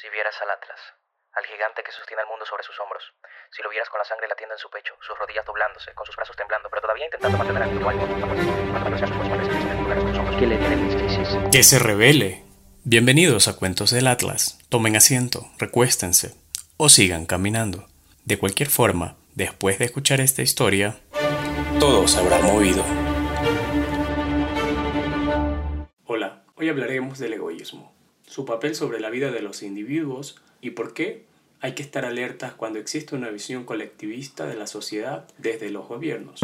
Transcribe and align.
Si 0.00 0.08
vieras 0.10 0.36
al 0.40 0.48
Atlas, 0.48 0.78
al 1.34 1.44
gigante 1.44 1.82
que 1.82 1.90
sostiene 1.90 2.22
al 2.22 2.28
mundo 2.28 2.46
sobre 2.46 2.62
sus 2.62 2.78
hombros, 2.78 3.02
si 3.50 3.64
lo 3.64 3.68
vieras 3.68 3.90
con 3.90 3.98
la 3.98 4.04
sangre 4.04 4.28
latiendo 4.28 4.54
en 4.54 4.58
su 4.60 4.70
pecho, 4.70 4.94
sus 5.00 5.18
rodillas 5.18 5.44
doblándose, 5.44 5.92
con 5.92 6.06
sus 6.06 6.14
brazos 6.14 6.36
temblando, 6.36 6.70
pero 6.70 6.82
todavía 6.82 7.06
intentando 7.06 7.36
mantener 7.36 7.64
activo 7.64 7.90
algo, 7.90 8.06
¿Qué 10.38 10.46
le 10.46 10.56
tienen? 10.56 11.50
Que 11.50 11.64
se 11.64 11.80
revele. 11.80 12.44
Bienvenidos 12.84 13.48
a 13.48 13.56
Cuentos 13.56 13.90
del 13.90 14.06
Atlas. 14.06 14.60
Tomen 14.68 14.94
asiento, 14.94 15.50
recuéstense 15.58 16.36
o 16.76 16.88
sigan 16.88 17.26
caminando. 17.26 17.88
De 18.24 18.38
cualquier 18.38 18.68
forma, 18.68 19.16
después 19.34 19.80
de 19.80 19.86
escuchar 19.86 20.20
esta 20.20 20.42
historia, 20.42 21.00
todo 21.80 22.06
se 22.06 22.20
habrá 22.20 22.38
movido. 22.38 22.84
Hola, 26.04 26.44
hoy 26.54 26.68
hablaremos 26.68 27.18
del 27.18 27.32
egoísmo, 27.32 27.97
su 28.28 28.44
papel 28.44 28.74
sobre 28.74 29.00
la 29.00 29.10
vida 29.10 29.30
de 29.30 29.40
los 29.40 29.62
individuos 29.62 30.40
y 30.60 30.70
por 30.70 30.92
qué 30.92 31.24
hay 31.60 31.74
que 31.74 31.82
estar 31.82 32.04
alertas 32.04 32.52
cuando 32.52 32.78
existe 32.78 33.16
una 33.16 33.30
visión 33.30 33.64
colectivista 33.64 34.46
de 34.46 34.54
la 34.54 34.66
sociedad 34.66 35.26
desde 35.38 35.70
los 35.70 35.88
gobiernos. 35.88 36.40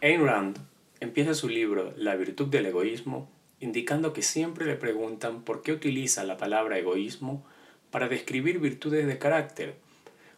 Ayn 0.00 0.24
Rand 0.24 0.58
empieza 1.00 1.34
su 1.34 1.48
libro 1.48 1.92
La 1.96 2.14
virtud 2.14 2.46
del 2.46 2.66
egoísmo 2.66 3.30
indicando 3.60 4.12
que 4.12 4.22
siempre 4.22 4.66
le 4.66 4.76
preguntan 4.76 5.42
por 5.42 5.62
qué 5.62 5.72
utiliza 5.72 6.22
la 6.24 6.36
palabra 6.36 6.78
egoísmo 6.78 7.44
para 7.90 8.08
describir 8.08 8.60
virtudes 8.60 9.06
de 9.06 9.18
carácter, 9.18 9.76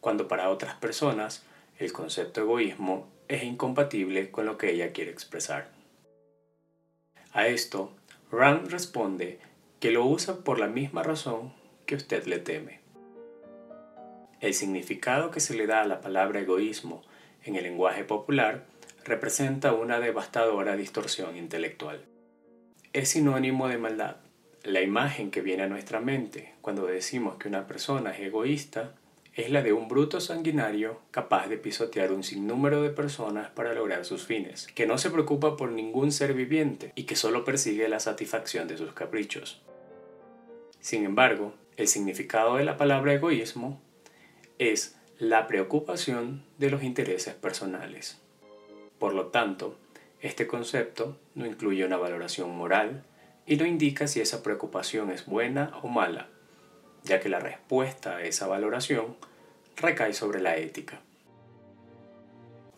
cuando 0.00 0.26
para 0.26 0.50
otras 0.50 0.74
personas 0.76 1.44
el 1.78 1.92
concepto 1.92 2.40
egoísmo 2.40 3.08
es 3.28 3.44
incompatible 3.44 4.30
con 4.30 4.46
lo 4.46 4.58
que 4.58 4.72
ella 4.72 4.92
quiere 4.92 5.10
expresar. 5.10 5.83
A 7.34 7.48
esto, 7.48 7.90
Rand 8.30 8.68
responde 8.70 9.40
que 9.80 9.90
lo 9.90 10.06
usa 10.06 10.44
por 10.44 10.60
la 10.60 10.68
misma 10.68 11.02
razón 11.02 11.52
que 11.84 11.96
usted 11.96 12.26
le 12.26 12.38
teme. 12.38 12.78
El 14.40 14.54
significado 14.54 15.32
que 15.32 15.40
se 15.40 15.56
le 15.56 15.66
da 15.66 15.82
a 15.82 15.86
la 15.86 16.00
palabra 16.00 16.38
egoísmo 16.38 17.02
en 17.42 17.56
el 17.56 17.64
lenguaje 17.64 18.04
popular 18.04 18.66
representa 19.04 19.72
una 19.72 19.98
devastadora 19.98 20.76
distorsión 20.76 21.36
intelectual. 21.36 22.04
Es 22.92 23.08
sinónimo 23.08 23.66
de 23.66 23.78
maldad. 23.78 24.18
La 24.62 24.80
imagen 24.80 25.32
que 25.32 25.40
viene 25.40 25.64
a 25.64 25.68
nuestra 25.68 25.98
mente 25.98 26.54
cuando 26.60 26.86
decimos 26.86 27.34
que 27.34 27.48
una 27.48 27.66
persona 27.66 28.12
es 28.12 28.20
egoísta 28.20 28.94
es 29.34 29.50
la 29.50 29.62
de 29.62 29.72
un 29.72 29.88
bruto 29.88 30.20
sanguinario 30.20 31.00
capaz 31.10 31.48
de 31.48 31.58
pisotear 31.58 32.12
un 32.12 32.22
sinnúmero 32.22 32.82
de 32.82 32.90
personas 32.90 33.50
para 33.50 33.74
lograr 33.74 34.04
sus 34.04 34.24
fines, 34.24 34.68
que 34.74 34.86
no 34.86 34.96
se 34.96 35.10
preocupa 35.10 35.56
por 35.56 35.72
ningún 35.72 36.12
ser 36.12 36.34
viviente 36.34 36.92
y 36.94 37.04
que 37.04 37.16
solo 37.16 37.44
persigue 37.44 37.88
la 37.88 37.98
satisfacción 37.98 38.68
de 38.68 38.76
sus 38.76 38.92
caprichos. 38.92 39.60
Sin 40.80 41.04
embargo, 41.04 41.54
el 41.76 41.88
significado 41.88 42.56
de 42.56 42.64
la 42.64 42.76
palabra 42.76 43.14
egoísmo 43.14 43.80
es 44.58 44.96
la 45.18 45.48
preocupación 45.48 46.44
de 46.58 46.70
los 46.70 46.84
intereses 46.84 47.34
personales. 47.34 48.20
Por 49.00 49.14
lo 49.14 49.26
tanto, 49.26 49.76
este 50.20 50.46
concepto 50.46 51.18
no 51.34 51.44
incluye 51.44 51.84
una 51.84 51.96
valoración 51.96 52.56
moral 52.56 53.02
y 53.46 53.56
no 53.56 53.66
indica 53.66 54.06
si 54.06 54.20
esa 54.20 54.42
preocupación 54.44 55.10
es 55.10 55.26
buena 55.26 55.72
o 55.82 55.88
mala, 55.88 56.28
ya 57.04 57.20
que 57.20 57.28
la 57.28 57.38
respuesta 57.38 58.16
a 58.16 58.22
esa 58.22 58.46
valoración 58.46 59.16
recae 59.76 60.14
sobre 60.14 60.40
la 60.40 60.56
ética. 60.56 61.00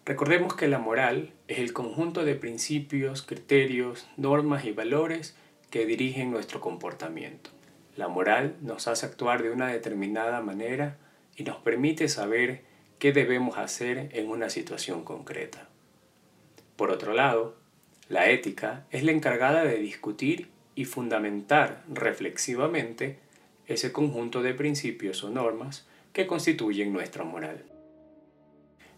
Recordemos 0.04 0.54
que 0.54 0.68
la 0.68 0.78
moral 0.78 1.32
es 1.48 1.58
el 1.58 1.72
conjunto 1.72 2.24
de 2.24 2.36
principios, 2.36 3.22
criterios, 3.22 4.06
normas 4.16 4.64
y 4.64 4.72
valores 4.72 5.36
que 5.70 5.86
dirigen 5.86 6.30
nuestro 6.30 6.60
comportamiento. 6.60 7.50
La 7.96 8.08
moral 8.08 8.56
nos 8.60 8.86
hace 8.88 9.06
actuar 9.06 9.42
de 9.42 9.50
una 9.50 9.68
determinada 9.68 10.40
manera 10.42 10.96
y 11.36 11.44
nos 11.44 11.56
permite 11.56 12.08
saber 12.08 12.62
qué 12.98 13.12
debemos 13.12 13.58
hacer 13.58 14.10
en 14.12 14.28
una 14.28 14.48
situación 14.48 15.02
concreta. 15.02 15.68
Por 16.76 16.90
otro 16.90 17.14
lado, 17.14 17.56
la 18.08 18.30
ética 18.30 18.86
es 18.90 19.02
la 19.02 19.12
encargada 19.12 19.64
de 19.64 19.78
discutir 19.78 20.50
y 20.74 20.84
fundamentar 20.84 21.82
reflexivamente 21.88 23.18
ese 23.66 23.92
conjunto 23.92 24.42
de 24.42 24.54
principios 24.54 25.22
o 25.24 25.30
normas 25.30 25.86
que 26.12 26.26
constituyen 26.26 26.92
nuestra 26.92 27.24
moral. 27.24 27.64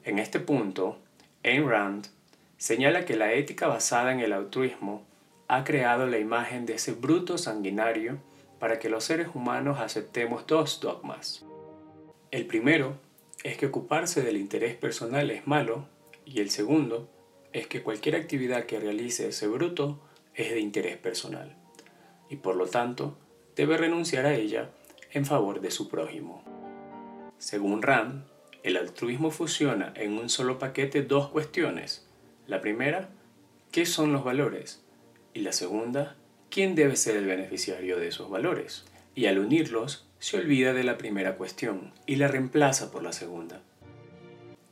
En 0.04 0.18
este 0.18 0.40
punto, 0.40 0.98
Ayn 1.44 1.68
Rand 1.68 2.08
señala 2.56 3.04
que 3.04 3.16
la 3.16 3.32
ética 3.32 3.66
basada 3.66 4.12
en 4.12 4.20
el 4.20 4.32
altruismo 4.32 5.02
ha 5.48 5.64
creado 5.64 6.06
la 6.06 6.18
imagen 6.18 6.66
de 6.66 6.74
ese 6.74 6.92
bruto 6.92 7.38
sanguinario 7.38 8.18
para 8.58 8.78
que 8.78 8.88
los 8.88 9.04
seres 9.04 9.28
humanos 9.34 9.78
aceptemos 9.80 10.46
dos 10.46 10.80
dogmas. 10.80 11.44
El 12.30 12.46
primero 12.46 12.96
es 13.44 13.56
que 13.56 13.66
ocuparse 13.66 14.22
del 14.22 14.36
interés 14.36 14.74
personal 14.76 15.30
es 15.30 15.46
malo 15.46 15.86
y 16.26 16.40
el 16.40 16.50
segundo 16.50 17.08
es 17.52 17.66
que 17.66 17.82
cualquier 17.82 18.16
actividad 18.16 18.64
que 18.66 18.80
realice 18.80 19.28
ese 19.28 19.46
bruto 19.46 20.00
es 20.34 20.50
de 20.50 20.60
interés 20.60 20.96
personal 20.96 21.56
y 22.28 22.36
por 22.36 22.56
lo 22.56 22.66
tanto 22.66 23.16
debe 23.58 23.76
renunciar 23.76 24.24
a 24.24 24.36
ella 24.36 24.70
en 25.10 25.26
favor 25.26 25.60
de 25.60 25.72
su 25.72 25.88
prójimo. 25.88 26.44
Según 27.38 27.82
Rand, 27.82 28.24
el 28.62 28.76
altruismo 28.76 29.32
fusiona 29.32 29.92
en 29.96 30.12
un 30.12 30.28
solo 30.28 30.60
paquete 30.60 31.02
dos 31.02 31.30
cuestiones. 31.30 32.06
La 32.46 32.60
primera, 32.60 33.08
¿qué 33.72 33.84
son 33.84 34.12
los 34.12 34.22
valores? 34.22 34.84
Y 35.34 35.40
la 35.40 35.50
segunda, 35.50 36.14
¿quién 36.50 36.76
debe 36.76 36.94
ser 36.94 37.16
el 37.16 37.26
beneficiario 37.26 37.98
de 37.98 38.06
esos 38.06 38.30
valores? 38.30 38.84
Y 39.16 39.26
al 39.26 39.40
unirlos, 39.40 40.06
se 40.20 40.36
olvida 40.36 40.72
de 40.72 40.84
la 40.84 40.96
primera 40.96 41.36
cuestión 41.36 41.92
y 42.06 42.14
la 42.14 42.28
reemplaza 42.28 42.92
por 42.92 43.02
la 43.02 43.12
segunda. 43.12 43.62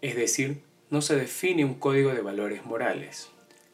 Es 0.01 0.15
decir, 0.15 0.63
no 0.91 1.03
se 1.03 1.17
define 1.17 1.65
un 1.65 1.75
código 1.75 2.15
de 2.15 2.23
valores 2.23 2.65
morales. 2.65 3.33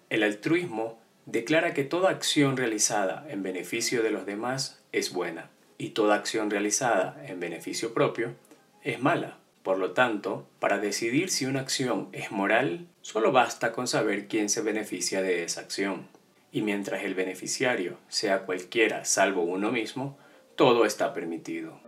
El 0.09 0.23
altruismo 0.23 1.02
declara 1.27 1.75
que 1.75 1.85
toda 1.85 2.11
acción 2.11 2.57
realizada 2.57 3.25
en 3.29 3.43
beneficio 3.43 4.03
de 4.03 4.11
los 4.11 4.27
demás 4.27 4.83
es 4.93 5.13
buena 5.13 5.51
y 5.79 5.91
toda 5.91 6.17
acción 6.17 6.51
realizada 6.51 7.23
en 7.27 7.41
beneficio 7.41 7.95
propio 7.95 8.35
es 8.83 9.01
mala. 9.01 9.39
Por 9.63 9.79
lo 9.79 9.93
tanto, 9.93 10.47
para 10.59 10.79
decidir 10.79 11.31
si 11.31 11.47
una 11.47 11.61
acción 11.61 12.09
es 12.13 12.33
moral, 12.33 12.89
solo 13.01 13.31
basta 13.31 13.73
con 13.73 13.87
saber 13.87 14.27
quién 14.27 14.49
se 14.49 14.61
beneficia 14.61 15.23
de 15.23 15.45
esa 15.45 15.61
acción. 15.61 16.09
Y 16.51 16.63
mientras 16.63 17.05
el 17.05 17.15
beneficiario 17.15 17.97
sea 18.09 18.41
cualquiera 18.41 19.05
salvo 19.05 19.43
uno 19.43 19.71
mismo, 19.71 20.19
todo 20.57 20.85
está 20.85 21.15
permitido. 21.15 21.81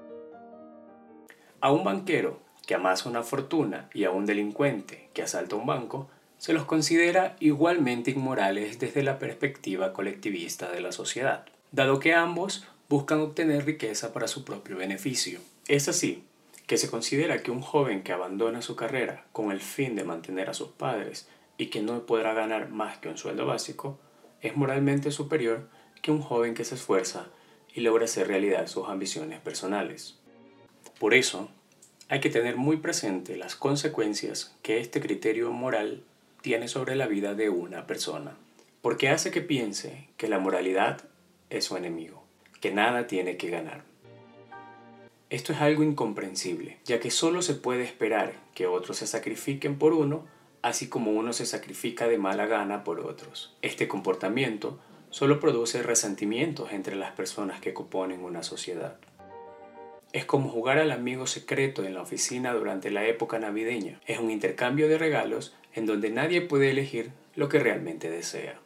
A 1.61 1.73
un 1.73 1.83
banquero 1.83 2.41
que 2.67 2.75
amasa 2.75 3.09
una 3.09 3.23
fortuna 3.23 3.91
y 3.93 4.05
a 4.05 4.11
un 4.11 4.25
delincuente 4.25 5.11
que 5.13 5.23
asalta 5.23 5.57
un 5.57 5.67
banco, 5.67 6.09
se 6.45 6.53
los 6.53 6.67
considera 6.67 7.37
igualmente 7.41 8.11
inmorales 8.11 8.79
desde 8.79 9.03
la 9.03 9.19
perspectiva 9.19 9.95
colectivista 9.95 10.71
de 10.71 10.83
la 10.83 10.93
sociedad, 10.93 11.47
dado 11.73 12.01
que 12.01 12.13
ambos 12.13 12.67
buscan 12.91 13.21
obtener 13.21 13.65
riqueza 13.65 14.13
para 14.13 14.29
su 14.29 14.45
propio 14.45 14.77
beneficio. 14.77 15.41
Es 15.69 15.89
así 15.89 16.23
que 16.67 16.77
se 16.77 16.91
considera 16.91 17.43
que 17.43 17.51
un 17.51 17.63
joven 17.63 18.03
que 18.03 18.13
abandona 18.13 18.61
su 18.61 18.77
carrera 18.77 19.25
con 19.33 19.53
el 19.53 19.61
fin 19.61 19.97
de 19.97 20.05
mantener 20.05 20.51
a 20.51 20.53
sus 20.53 20.69
padres 20.69 21.27
y 21.57 21.69
que 21.69 21.81
no 21.81 22.05
podrá 22.05 22.35
ganar 22.35 22.69
más 22.69 22.99
que 22.99 23.09
un 23.09 23.17
sueldo 23.17 23.47
básico, 23.47 23.99
es 24.43 24.55
moralmente 24.55 25.13
superior 25.13 25.71
que 26.03 26.11
un 26.11 26.21
joven 26.21 26.53
que 26.53 26.67
se 26.67 26.75
esfuerza 26.75 27.29
y 27.73 27.81
logra 27.81 28.05
hacer 28.05 28.29
realidad 28.29 28.67
sus 28.67 28.87
ambiciones 28.91 29.41
personales. 29.41 30.19
Por 31.01 31.15
eso, 31.15 31.49
hay 32.11 32.21
que 32.21 32.29
tener 32.29 32.59
muy 32.59 32.77
presente 32.77 33.39
las 33.39 33.57
consecuencias 33.57 34.55
que 34.61 34.79
este 34.79 35.01
criterio 35.01 35.51
moral 35.51 36.05
tiene 36.45 36.69
sobre 36.69 36.95
la 36.95 37.07
vida 37.07 37.33
de 37.33 37.49
una 37.49 37.87
persona, 37.87 38.37
porque 38.83 39.09
hace 39.09 39.31
que 39.31 39.41
piense 39.41 40.09
que 40.19 40.29
la 40.29 40.39
moralidad 40.39 41.01
es 41.49 41.65
su 41.65 41.79
enemigo, 41.79 42.23
que 42.61 42.71
nada 42.71 43.07
tiene 43.07 43.39
que 43.39 43.49
ganar. 43.49 43.85
Esto 45.31 45.55
es 45.55 45.63
algo 45.63 45.83
incomprensible, 45.83 46.77
ya 46.85 47.01
que 47.01 47.11
solo 47.11 47.41
se 47.41 47.55
puede 47.55 47.85
esperar 47.85 48.35
que 48.55 48.67
otros 48.67 48.99
se 48.99 49.07
sacrifiquen 49.07 49.79
por 49.79 49.95
uno, 49.95 50.27
así 50.61 50.91
como 50.91 51.13
uno 51.13 51.33
se 51.33 51.47
sacrifica 51.47 52.09
de 52.09 52.19
mala 52.19 52.45
gana 52.45 52.85
por 52.85 53.01
otros. 53.01 53.57
Este 53.63 53.89
comportamiento 53.89 54.79
solo 55.09 55.41
produce 55.41 55.83
resentimientos 55.83 56.73
entre 56.73 56.95
las 56.95 57.13
personas 57.13 57.59
que 57.63 57.73
componen 57.73 58.23
una 58.23 58.43
sociedad. 58.43 58.99
Es 60.13 60.27
como 60.27 60.51
jugar 60.51 60.77
al 60.77 60.93
amigo 60.93 61.27
secreto 61.27 61.85
en 61.85 61.95
la 61.95 62.03
oficina 62.03 62.53
durante 62.53 62.91
la 62.91 63.07
época 63.07 63.39
navideña. 63.39 63.99
Es 64.05 64.19
un 64.19 64.31
intercambio 64.31 64.89
de 64.89 64.99
regalos 64.99 65.57
en 65.75 65.87
donde 65.87 66.11
nadie 66.11 66.41
puede 66.41 66.71
elegir 66.71 67.11
lo 67.35 67.49
que 67.49 67.59
realmente 67.59 68.11
desea. 68.11 68.61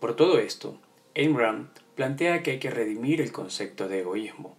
Por 0.00 0.16
todo 0.16 0.38
esto, 0.38 0.78
Ayn 1.14 1.36
Rand 1.36 1.68
plantea 1.94 2.42
que 2.42 2.52
hay 2.52 2.58
que 2.58 2.70
redimir 2.70 3.20
el 3.20 3.32
concepto 3.32 3.88
de 3.88 4.00
egoísmo, 4.00 4.56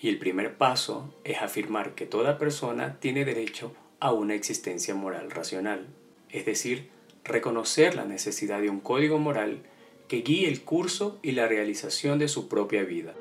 y 0.00 0.08
el 0.08 0.18
primer 0.18 0.56
paso 0.56 1.12
es 1.24 1.38
afirmar 1.38 1.94
que 1.94 2.06
toda 2.06 2.38
persona 2.38 2.98
tiene 3.00 3.24
derecho 3.24 3.72
a 3.98 4.12
una 4.12 4.34
existencia 4.34 4.94
moral 4.94 5.30
racional, 5.30 5.86
es 6.30 6.44
decir, 6.44 6.88
reconocer 7.24 7.94
la 7.94 8.04
necesidad 8.04 8.60
de 8.60 8.70
un 8.70 8.80
código 8.80 9.18
moral 9.18 9.62
que 10.08 10.18
guíe 10.18 10.48
el 10.48 10.62
curso 10.62 11.18
y 11.22 11.32
la 11.32 11.48
realización 11.48 12.18
de 12.18 12.28
su 12.28 12.48
propia 12.48 12.84
vida. 12.84 13.14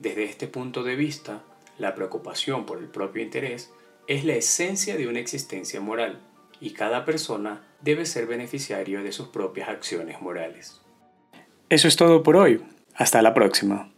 Desde 0.00 0.24
este 0.24 0.48
punto 0.48 0.82
de 0.82 0.96
vista, 0.96 1.42
la 1.78 1.94
preocupación 1.94 2.66
por 2.66 2.78
el 2.78 2.86
propio 2.86 3.22
interés 3.22 3.70
es 4.08 4.24
la 4.24 4.34
esencia 4.34 4.96
de 4.96 5.06
una 5.06 5.20
existencia 5.20 5.80
moral 5.80 6.18
y 6.60 6.70
cada 6.70 7.04
persona 7.04 7.62
debe 7.82 8.06
ser 8.06 8.26
beneficiario 8.26 9.04
de 9.04 9.12
sus 9.12 9.28
propias 9.28 9.68
acciones 9.68 10.20
morales. 10.20 10.80
Eso 11.68 11.86
es 11.86 11.96
todo 11.96 12.22
por 12.22 12.36
hoy. 12.36 12.64
Hasta 12.94 13.22
la 13.22 13.34
próxima. 13.34 13.92